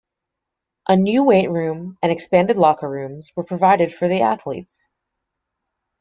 A 0.89 0.97
new 0.97 1.23
weight 1.23 1.47
room 1.51 1.99
and 2.01 2.11
expanded 2.11 2.57
locker 2.57 2.89
rooms 2.89 3.29
were 3.35 3.43
provided 3.43 3.93
for 3.93 4.07
the 4.07 4.21
athletes. 4.23 4.89